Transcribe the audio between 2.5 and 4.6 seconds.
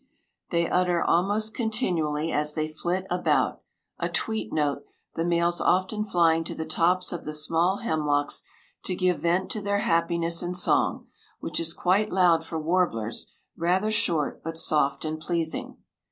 they flit about, a tweet